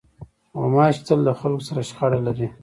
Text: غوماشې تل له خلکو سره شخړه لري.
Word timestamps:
غوماشې 0.59 1.01
تل 1.07 1.19
له 1.27 1.33
خلکو 1.39 1.67
سره 1.69 1.81
شخړه 1.89 2.19
لري. 2.27 2.47